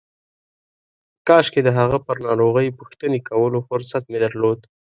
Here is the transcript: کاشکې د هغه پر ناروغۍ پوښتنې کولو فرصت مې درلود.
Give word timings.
کاشکې 1.27 1.61
د 1.63 1.69
هغه 1.79 1.97
پر 2.05 2.15
ناروغۍ 2.27 2.67
پوښتنې 2.79 3.19
کولو 3.29 3.59
فرصت 3.69 4.03
مې 4.11 4.17
درلود. 4.25 4.59